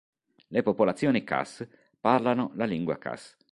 [0.47, 1.63] Le popolazioni Khas
[1.99, 3.37] parlano la lingua Khas.